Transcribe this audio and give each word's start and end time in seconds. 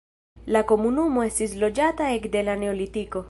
La 0.55 0.63
komunumo 0.71 1.25
estis 1.27 1.55
loĝata 1.65 2.09
ekde 2.17 2.43
la 2.51 2.59
neolitiko. 2.65 3.19